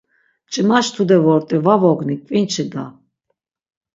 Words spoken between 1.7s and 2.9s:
vogni k̆vinçi da.